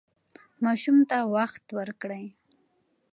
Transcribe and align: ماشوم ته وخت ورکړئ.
ماشوم 0.63 0.97
ته 1.09 1.17
وخت 1.35 1.65
ورکړئ. 1.77 2.25